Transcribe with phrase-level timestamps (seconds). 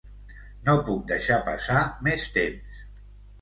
[0.69, 2.81] No puc deixar passar més temps.